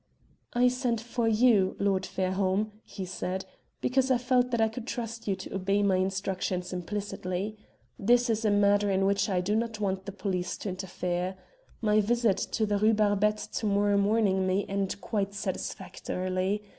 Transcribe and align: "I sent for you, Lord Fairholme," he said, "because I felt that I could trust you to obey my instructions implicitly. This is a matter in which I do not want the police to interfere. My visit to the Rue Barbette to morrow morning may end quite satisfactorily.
"I 0.53 0.67
sent 0.67 0.99
for 0.99 1.27
you, 1.27 1.75
Lord 1.77 2.07
Fairholme," 2.07 2.71
he 2.81 3.05
said, 3.05 3.45
"because 3.81 4.09
I 4.09 4.17
felt 4.17 4.49
that 4.49 4.59
I 4.59 4.67
could 4.67 4.87
trust 4.87 5.27
you 5.27 5.35
to 5.35 5.53
obey 5.53 5.83
my 5.83 5.97
instructions 5.97 6.73
implicitly. 6.73 7.55
This 7.99 8.27
is 8.27 8.43
a 8.43 8.49
matter 8.49 8.89
in 8.89 9.05
which 9.05 9.29
I 9.29 9.41
do 9.41 9.55
not 9.55 9.79
want 9.79 10.07
the 10.07 10.11
police 10.11 10.57
to 10.57 10.69
interfere. 10.69 11.37
My 11.81 12.01
visit 12.01 12.37
to 12.37 12.65
the 12.65 12.79
Rue 12.79 12.95
Barbette 12.95 13.47
to 13.53 13.67
morrow 13.67 13.95
morning 13.95 14.47
may 14.47 14.63
end 14.63 14.99
quite 15.01 15.35
satisfactorily. 15.35 16.63